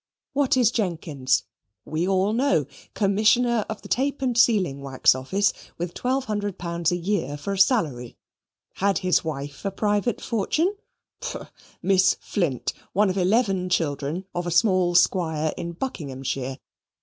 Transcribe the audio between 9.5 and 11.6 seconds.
a private fortune? Pooh!